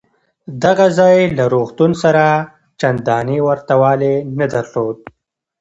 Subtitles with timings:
[0.63, 2.25] دغه ځای له روغتون سره
[2.79, 4.97] چندانې ورته والی نه درلود.